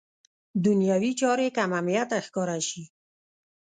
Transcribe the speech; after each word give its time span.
دنیوي 0.65 1.11
چارې 1.21 1.47
کم 1.57 1.71
اهمیته 1.79 2.17
ښکاره 2.25 2.57
شي. 2.67 2.83